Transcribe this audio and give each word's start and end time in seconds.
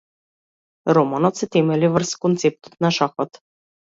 Романот 0.97 1.41
се 1.41 1.49
темели 1.57 1.91
врз 1.97 2.15
концептот 2.25 2.79
на 2.87 2.91
шахот. 2.99 3.41